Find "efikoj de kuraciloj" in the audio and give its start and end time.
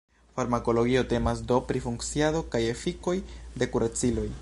2.73-4.31